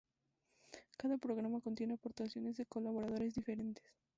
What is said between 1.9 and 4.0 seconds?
aportaciones de colaboradores diferentes.